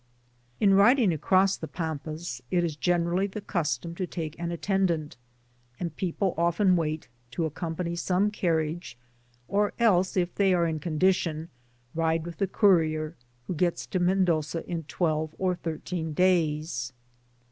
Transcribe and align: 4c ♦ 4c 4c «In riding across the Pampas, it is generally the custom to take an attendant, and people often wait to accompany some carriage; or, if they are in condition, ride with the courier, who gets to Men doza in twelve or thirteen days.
4c 0.59 0.59
♦ 0.59 0.61
4c 0.61 0.61
4c 0.61 0.61
«In 0.61 0.73
riding 0.73 1.13
across 1.13 1.57
the 1.57 1.67
Pampas, 1.67 2.41
it 2.49 2.63
is 2.63 2.75
generally 2.75 3.27
the 3.27 3.39
custom 3.39 3.93
to 3.93 4.07
take 4.07 4.35
an 4.39 4.51
attendant, 4.51 5.15
and 5.79 5.95
people 5.95 6.33
often 6.39 6.75
wait 6.75 7.07
to 7.29 7.45
accompany 7.45 7.95
some 7.95 8.31
carriage; 8.31 8.97
or, 9.47 9.73
if 9.77 10.33
they 10.33 10.55
are 10.55 10.65
in 10.65 10.79
condition, 10.79 11.49
ride 11.93 12.25
with 12.25 12.37
the 12.37 12.47
courier, 12.47 13.15
who 13.45 13.53
gets 13.53 13.85
to 13.85 13.99
Men 13.99 14.25
doza 14.25 14.65
in 14.65 14.85
twelve 14.85 15.35
or 15.37 15.53
thirteen 15.53 16.13
days. 16.13 16.93